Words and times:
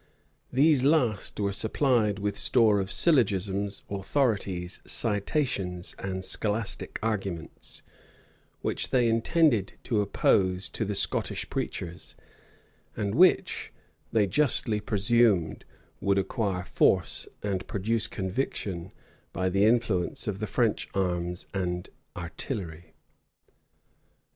These 0.51 0.83
last 0.83 1.39
were 1.39 1.51
supplied 1.51 2.17
with 2.17 2.35
store 2.35 2.79
of 2.79 2.91
syllogisms, 2.91 3.83
authorities, 3.87 4.81
citations, 4.87 5.93
and 5.99 6.25
scholastic 6.25 6.97
arguments, 7.03 7.83
which 8.63 8.89
they 8.89 9.07
intended 9.07 9.73
to 9.83 10.01
oppose 10.01 10.69
to 10.69 10.85
the 10.85 10.95
Scottish 10.95 11.51
preachers, 11.51 12.15
and 12.97 13.13
which, 13.13 13.71
they 14.11 14.25
justly 14.25 14.79
presumed, 14.79 15.65
would 15.99 16.17
acquire 16.17 16.63
force, 16.63 17.27
and 17.43 17.67
produce 17.67 18.07
conviction, 18.07 18.91
by 19.31 19.49
the 19.49 19.65
influence 19.65 20.25
of 20.25 20.39
the 20.39 20.47
French 20.47 20.87
arms 20.95 21.45
and 21.53 21.91
artillery. 22.17 22.95